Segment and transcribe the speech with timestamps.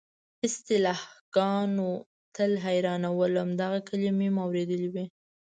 [0.47, 1.89] اصطلاحګانو
[2.35, 5.05] تل حیرانولم، دغه کلیمې مو اورېدلې وې.